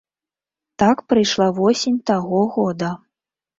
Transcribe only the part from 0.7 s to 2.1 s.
Так прайшла восень